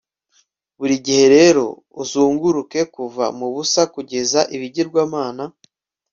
[0.77, 1.65] Buri gihe rero
[2.01, 5.43] uzunguruke kuva mubusa kugeza ibigirwamana